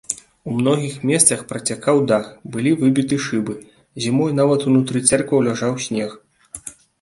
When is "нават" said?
4.41-4.67